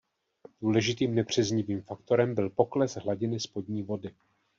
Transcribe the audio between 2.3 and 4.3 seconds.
byl pokles hladiny spodní vody.